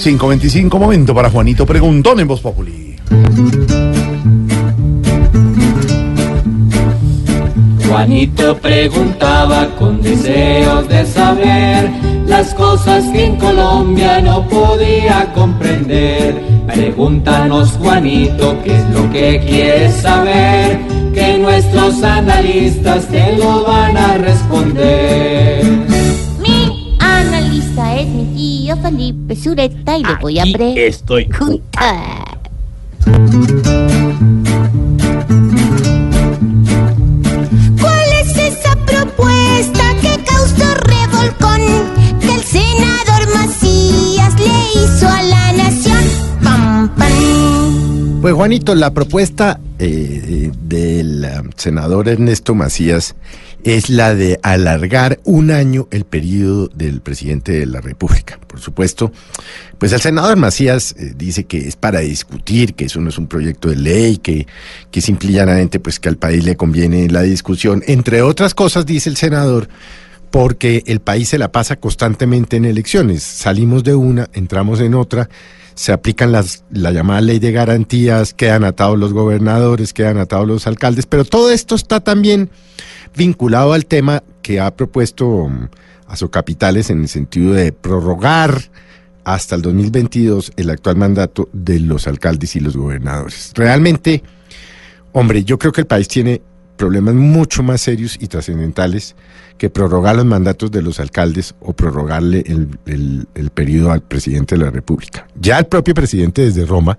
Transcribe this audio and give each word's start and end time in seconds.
525 0.00 0.78
momento 0.78 1.14
para 1.14 1.28
Juanito 1.28 1.66
Preguntón 1.66 2.20
en 2.20 2.28
Voz 2.28 2.40
Populi. 2.40 2.96
Juanito 7.86 8.56
preguntaba 8.58 9.68
con 9.78 10.00
deseos 10.00 10.88
de 10.88 11.04
saber 11.04 11.90
las 12.26 12.54
cosas 12.54 13.04
que 13.08 13.26
en 13.26 13.36
Colombia 13.36 14.22
no 14.22 14.48
podía 14.48 15.30
comprender. 15.34 16.40
Pregúntanos 16.66 17.72
Juanito 17.72 18.56
qué 18.64 18.76
es 18.76 18.90
lo 18.90 19.10
que 19.10 19.40
quieres 19.46 19.94
saber, 19.96 20.78
que 21.12 21.38
nuestros 21.38 22.02
analistas 22.02 23.06
te 23.08 23.36
lo 23.36 23.64
van 23.64 23.96
a 23.96 24.16
responder. 24.16 25.49
Sureta 29.36 29.96
y 29.98 30.02
le 30.04 30.14
voy 30.16 30.38
a 30.38 30.44
estoy. 30.44 31.26
preguntar. 31.26 32.38
Pues 48.30 48.36
Juanito, 48.36 48.76
la 48.76 48.94
propuesta 48.94 49.58
eh, 49.80 50.52
del 50.62 51.24
eh, 51.24 51.42
senador 51.56 52.08
Ernesto 52.08 52.54
Macías 52.54 53.16
es 53.64 53.90
la 53.90 54.14
de 54.14 54.38
alargar 54.44 55.18
un 55.24 55.50
año 55.50 55.88
el 55.90 56.04
periodo 56.04 56.68
del 56.68 57.00
presidente 57.00 57.50
de 57.50 57.66
la 57.66 57.80
República. 57.80 58.38
Por 58.46 58.60
supuesto, 58.60 59.10
pues 59.78 59.92
el 59.92 60.00
senador 60.00 60.36
Macías 60.36 60.94
eh, 60.96 61.12
dice 61.16 61.42
que 61.42 61.66
es 61.66 61.74
para 61.74 61.98
discutir, 61.98 62.74
que 62.74 62.84
eso 62.84 63.00
no 63.00 63.08
es 63.08 63.18
un 63.18 63.26
proyecto 63.26 63.68
de 63.68 63.74
ley, 63.74 64.18
que, 64.18 64.46
que 64.92 65.00
simple 65.00 65.30
y 65.30 65.32
llanamente 65.32 65.80
pues 65.80 65.98
que 65.98 66.08
al 66.08 66.16
país 66.16 66.44
le 66.44 66.54
conviene 66.54 67.10
la 67.10 67.22
discusión. 67.22 67.82
Entre 67.88 68.22
otras 68.22 68.54
cosas, 68.54 68.86
dice 68.86 69.10
el 69.10 69.16
senador, 69.16 69.68
porque 70.30 70.84
el 70.86 71.00
país 71.00 71.30
se 71.30 71.38
la 71.38 71.50
pasa 71.50 71.80
constantemente 71.80 72.58
en 72.58 72.64
elecciones. 72.64 73.24
Salimos 73.24 73.82
de 73.82 73.96
una, 73.96 74.28
entramos 74.34 74.78
en 74.78 74.94
otra, 74.94 75.28
se 75.80 75.92
aplican 75.92 76.30
las, 76.30 76.62
la 76.70 76.90
llamada 76.90 77.22
ley 77.22 77.38
de 77.38 77.52
garantías, 77.52 78.34
quedan 78.34 78.64
atados 78.64 78.98
los 78.98 79.14
gobernadores, 79.14 79.94
quedan 79.94 80.18
atados 80.18 80.46
los 80.46 80.66
alcaldes, 80.66 81.06
pero 81.06 81.24
todo 81.24 81.50
esto 81.50 81.74
está 81.74 82.00
también 82.00 82.50
vinculado 83.16 83.72
al 83.72 83.86
tema 83.86 84.22
que 84.42 84.60
ha 84.60 84.76
propuesto 84.76 85.26
um, 85.26 85.68
Azocapitales 86.06 86.90
en 86.90 87.00
el 87.00 87.08
sentido 87.08 87.54
de 87.54 87.72
prorrogar 87.72 88.60
hasta 89.24 89.54
el 89.54 89.62
2022 89.62 90.52
el 90.56 90.68
actual 90.68 90.96
mandato 90.96 91.48
de 91.54 91.80
los 91.80 92.06
alcaldes 92.06 92.56
y 92.56 92.60
los 92.60 92.76
gobernadores. 92.76 93.52
Realmente, 93.54 94.22
hombre, 95.12 95.44
yo 95.44 95.58
creo 95.58 95.72
que 95.72 95.80
el 95.80 95.86
país 95.86 96.08
tiene 96.08 96.42
problemas 96.80 97.14
mucho 97.14 97.62
más 97.62 97.82
serios 97.82 98.16
y 98.18 98.26
trascendentales 98.26 99.14
que 99.58 99.68
prorrogar 99.68 100.16
los 100.16 100.24
mandatos 100.24 100.70
de 100.70 100.80
los 100.80 100.98
alcaldes 101.00 101.54
o 101.60 101.74
prorrogarle 101.74 102.42
el, 102.46 102.68
el- 102.86 103.50
periodo 103.50 103.92
al 103.92 104.00
presidente 104.00 104.54
de 104.56 104.64
la 104.64 104.70
República. 104.70 105.26
Ya 105.38 105.58
el 105.58 105.66
propio 105.66 105.92
presidente 105.92 106.40
desde 106.42 106.64
Roma 106.64 106.96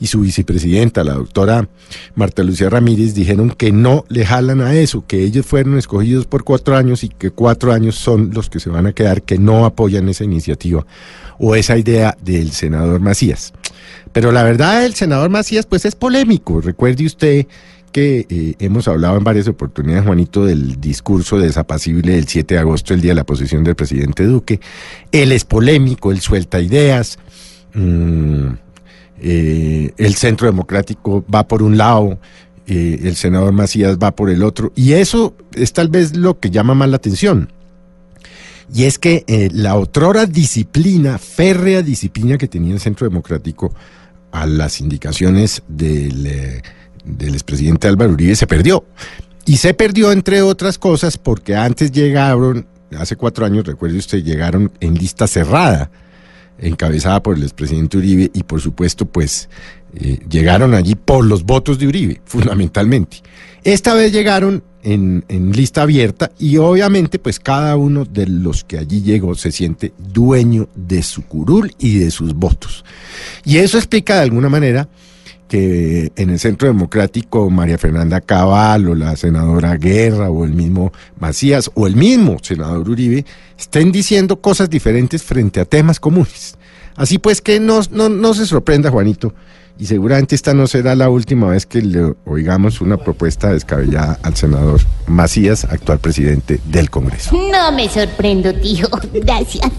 y 0.00 0.06
su 0.06 0.20
vicepresidenta, 0.20 1.04
la 1.04 1.12
doctora 1.12 1.68
Marta 2.14 2.42
Lucía 2.42 2.70
Ramírez, 2.70 3.12
dijeron 3.12 3.50
que 3.50 3.70
no 3.70 4.06
le 4.08 4.24
jalan 4.24 4.62
a 4.62 4.74
eso, 4.74 5.04
que 5.06 5.22
ellos 5.22 5.44
fueron 5.44 5.76
escogidos 5.76 6.24
por 6.26 6.44
cuatro 6.44 6.74
años 6.74 7.04
y 7.04 7.10
que 7.10 7.30
cuatro 7.30 7.74
años 7.74 7.96
son 7.96 8.30
los 8.32 8.48
que 8.48 8.60
se 8.60 8.70
van 8.70 8.86
a 8.86 8.92
quedar, 8.94 9.20
que 9.20 9.36
no 9.36 9.66
apoyan 9.66 10.08
esa 10.08 10.24
iniciativa 10.24 10.86
o 11.38 11.54
esa 11.54 11.76
idea 11.76 12.16
del 12.24 12.52
senador 12.52 13.00
Macías. 13.00 13.52
Pero 14.14 14.32
la 14.32 14.42
verdad, 14.44 14.86
el 14.86 14.94
senador 14.94 15.28
Macías, 15.28 15.66
pues 15.66 15.84
es 15.84 15.94
polémico. 15.94 16.62
Recuerde 16.62 17.04
usted 17.04 17.46
eh, 18.00 18.54
hemos 18.58 18.88
hablado 18.88 19.16
en 19.16 19.24
varias 19.24 19.48
oportunidades, 19.48 20.04
Juanito, 20.04 20.44
del 20.44 20.80
discurso 20.80 21.38
desapacible 21.38 22.12
del 22.12 22.26
7 22.26 22.54
de 22.54 22.60
agosto, 22.60 22.94
el 22.94 23.00
día 23.00 23.10
de 23.10 23.16
la 23.16 23.26
posesión 23.26 23.64
del 23.64 23.74
presidente 23.74 24.24
Duque. 24.24 24.60
Él 25.12 25.32
es 25.32 25.44
polémico, 25.44 26.12
él 26.12 26.20
suelta 26.20 26.60
ideas. 26.60 27.18
mm, 27.74 28.48
eh, 29.20 29.92
el 29.96 30.14
centro 30.14 30.46
democrático 30.46 31.24
va 31.32 31.46
por 31.48 31.62
un 31.62 31.76
lado, 31.76 32.18
eh, 32.66 33.00
el 33.02 33.16
senador 33.16 33.52
Macías 33.52 33.98
va 33.98 34.12
por 34.12 34.30
el 34.30 34.42
otro, 34.44 34.72
y 34.76 34.92
eso 34.92 35.34
es 35.54 35.72
tal 35.72 35.88
vez 35.88 36.16
lo 36.16 36.38
que 36.38 36.50
llama 36.50 36.74
más 36.74 36.88
la 36.88 36.96
atención. 36.96 37.52
Y 38.72 38.84
es 38.84 38.98
que 38.98 39.24
la 39.52 39.76
otrora 39.76 40.26
disciplina, 40.26 41.18
férrea 41.18 41.82
disciplina 41.82 42.36
que 42.38 42.48
tenía 42.48 42.74
el 42.74 42.80
Centro 42.80 43.08
Democrático 43.08 43.72
a 44.30 44.46
las 44.46 44.80
indicaciones 44.80 45.62
del, 45.68 46.62
del 47.16 47.34
expresidente 47.34 47.88
Álvaro 47.88 48.12
Uribe 48.12 48.36
se 48.36 48.46
perdió. 48.46 48.84
Y 49.46 49.56
se 49.56 49.72
perdió, 49.72 50.12
entre 50.12 50.42
otras 50.42 50.76
cosas, 50.78 51.16
porque 51.16 51.56
antes 51.56 51.90
llegaron, 51.90 52.66
hace 52.96 53.16
cuatro 53.16 53.46
años, 53.46 53.64
recuerde 53.64 53.96
usted, 53.96 54.22
llegaron 54.22 54.70
en 54.80 54.94
lista 54.94 55.26
cerrada, 55.26 55.90
encabezada 56.58 57.22
por 57.22 57.36
el 57.36 57.42
expresidente 57.42 57.96
Uribe, 57.96 58.30
y 58.34 58.42
por 58.42 58.60
supuesto, 58.60 59.06
pues, 59.06 59.48
eh, 59.94 60.18
llegaron 60.28 60.74
allí 60.74 60.96
por 60.96 61.24
los 61.24 61.44
votos 61.44 61.78
de 61.78 61.86
Uribe, 61.86 62.20
fundamentalmente. 62.26 63.22
Esta 63.64 63.94
vez 63.94 64.12
llegaron 64.12 64.62
en, 64.82 65.24
en 65.28 65.52
lista 65.52 65.82
abierta 65.82 66.30
y 66.38 66.56
obviamente 66.58 67.18
pues 67.18 67.40
cada 67.40 67.76
uno 67.76 68.04
de 68.04 68.26
los 68.26 68.62
que 68.62 68.78
allí 68.78 69.02
llegó 69.02 69.34
se 69.34 69.50
siente 69.50 69.92
dueño 69.98 70.68
de 70.76 71.02
su 71.02 71.24
curul 71.24 71.74
y 71.78 71.98
de 71.98 72.10
sus 72.10 72.34
votos. 72.34 72.84
Y 73.44 73.58
eso 73.58 73.76
explica 73.76 74.14
de 74.14 74.22
alguna 74.22 74.48
manera 74.48 74.88
que 75.48 76.12
en 76.16 76.30
el 76.30 76.38
Centro 76.38 76.68
Democrático 76.68 77.50
María 77.50 77.78
Fernanda 77.78 78.20
Cabal 78.20 78.88
o 78.88 78.94
la 78.94 79.16
senadora 79.16 79.76
Guerra 79.76 80.30
o 80.30 80.44
el 80.44 80.52
mismo 80.52 80.92
Macías 81.18 81.70
o 81.74 81.86
el 81.86 81.96
mismo 81.96 82.36
senador 82.42 82.88
Uribe 82.88 83.24
estén 83.58 83.90
diciendo 83.90 84.40
cosas 84.40 84.70
diferentes 84.70 85.22
frente 85.22 85.60
a 85.60 85.64
temas 85.64 85.98
comunes. 85.98 86.56
Así 86.94 87.18
pues 87.18 87.40
que 87.40 87.60
no, 87.60 87.80
no, 87.90 88.08
no 88.08 88.34
se 88.34 88.46
sorprenda, 88.46 88.90
Juanito, 88.90 89.32
y 89.78 89.86
seguramente 89.86 90.34
esta 90.34 90.54
no 90.54 90.66
será 90.66 90.96
la 90.96 91.08
última 91.08 91.48
vez 91.48 91.64
que 91.64 91.80
le 91.80 92.14
oigamos 92.24 92.80
una 92.80 92.96
propuesta 92.96 93.52
descabellada 93.52 94.18
al 94.22 94.34
senador 94.34 94.80
Macías, 95.06 95.64
actual 95.64 96.00
presidente 96.00 96.60
del 96.64 96.90
Congreso. 96.90 97.30
No 97.50 97.70
me 97.72 97.88
sorprendo, 97.88 98.52
tío. 98.54 98.88
Gracias. 99.12 99.70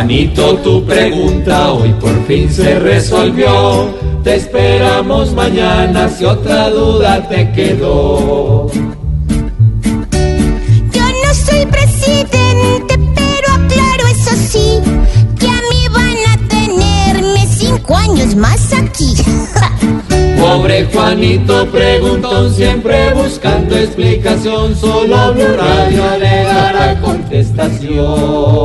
Juanito, 0.00 0.56
tu 0.64 0.82
pregunta 0.86 1.74
hoy 1.74 1.92
por 2.00 2.24
fin 2.24 2.50
se 2.50 2.78
resolvió. 2.78 3.94
Te 4.24 4.36
esperamos 4.36 5.34
mañana 5.34 6.08
si 6.08 6.24
otra 6.24 6.70
duda 6.70 7.28
te 7.28 7.52
quedó. 7.52 8.70
Yo 10.90 11.02
no 11.22 11.34
soy 11.34 11.66
presidente, 11.66 12.98
pero 13.14 13.52
aclaro 13.52 14.06
eso 14.10 14.34
sí, 14.50 14.80
que 15.38 15.46
a 15.46 15.60
mí 15.68 15.86
van 15.92 16.16
a 16.32 16.48
tenerme 16.48 17.46
cinco 17.46 17.94
años 17.94 18.34
más 18.34 18.72
aquí. 18.72 19.14
Pobre 20.40 20.86
Juanito 20.86 21.70
preguntón, 21.70 22.54
siempre 22.54 23.12
buscando 23.12 23.76
explicación, 23.76 24.74
solo 24.74 25.34
Blue 25.34 25.56
Radio 25.58 26.18
le 26.18 26.44
dará 26.44 26.98
contestación. 27.02 28.59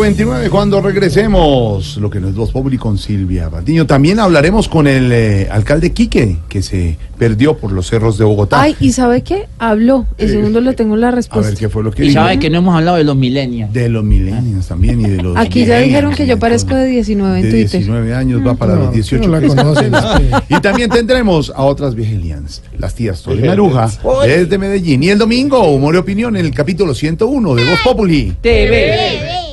529, 0.00 0.48
cuando 0.48 0.80
regresemos, 0.80 1.98
lo 1.98 2.08
que 2.08 2.20
no 2.20 2.28
es 2.28 2.34
Voz 2.34 2.50
Populi 2.52 2.78
con 2.78 2.96
Silvia 2.96 3.50
Patiño. 3.50 3.86
También 3.86 4.18
hablaremos 4.18 4.66
con 4.66 4.86
el 4.86 5.12
eh, 5.12 5.46
alcalde 5.50 5.92
Quique, 5.92 6.38
que 6.48 6.62
se 6.62 6.96
perdió 7.18 7.58
por 7.58 7.70
los 7.72 7.86
cerros 7.86 8.16
de 8.16 8.24
Bogotá. 8.24 8.62
Ay, 8.62 8.74
¿y 8.80 8.92
sabe 8.92 9.20
qué? 9.22 9.46
Habló. 9.58 10.06
El 10.16 10.28
Eh, 10.30 10.32
segundo 10.32 10.62
le 10.62 10.72
tengo 10.72 10.96
la 10.96 11.08
A 11.08 11.10
ver 11.10 11.16
respuesta. 11.16 11.54
qué 11.54 11.68
fue 11.68 11.82
lo 11.82 11.90
que 11.90 12.02
Y 12.04 12.08
dijo. 12.08 12.18
sabe 12.22 12.38
que 12.38 12.48
no 12.48 12.58
hemos 12.58 12.74
hablado 12.74 12.96
de 12.96 13.04
los 13.04 13.14
millennials. 13.14 13.74
De 13.74 13.90
los 13.90 14.02
milenios 14.02 14.66
también 14.66 15.02
y 15.02 15.04
de 15.04 15.22
los. 15.22 15.36
Aquí 15.36 15.60
ya 15.60 15.74
millennials 15.74 15.86
dijeron 15.88 16.14
que 16.14 16.24
y 16.24 16.26
yo 16.28 16.38
parezco 16.38 16.74
de 16.74 16.86
19 16.86 17.36
en 17.38 17.44
de 17.44 17.50
Twitter. 17.50 17.80
19 17.80 18.14
años 18.14 18.40
va 18.46 18.54
para 18.54 18.76
los 18.76 18.94
18. 18.94 19.28
no 19.28 19.38
la 19.38 19.46
conocen, 19.46 19.92
Y 20.48 20.60
también 20.62 20.88
tendremos 20.88 21.52
a 21.54 21.62
otras 21.64 21.94
viejelians, 21.94 22.62
las 22.78 22.94
tías 22.94 23.20
Toli 23.22 23.46
Maruja, 23.46 23.90
desde 24.24 24.56
Medellín. 24.56 25.02
Y 25.02 25.10
el 25.10 25.18
domingo, 25.18 25.62
humor 25.70 25.94
y 25.94 25.98
opinión 25.98 26.38
en 26.38 26.46
el 26.46 26.54
capítulo 26.54 26.94
101 26.94 27.54
de 27.54 27.64
Voz 27.66 27.80
Populi. 27.84 28.32
TV. 28.40 29.49